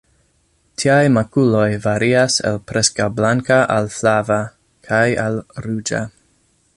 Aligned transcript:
Tiaj 0.83 1.03
makuloj 1.17 1.67
varias 1.83 2.39
el 2.51 2.57
preskaŭ 2.71 3.07
blanka 3.19 3.61
al 3.77 3.93
flava, 3.99 4.41
kaj 4.89 5.05
al 5.29 5.39
ruĝa. 5.67 6.05